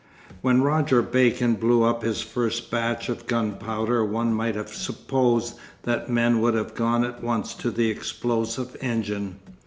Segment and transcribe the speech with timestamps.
[0.41, 6.09] When Roger Bacon blew up his first batch of gunpowder one might have supposed that
[6.09, 9.35] men would have gone at once to the explosive engine.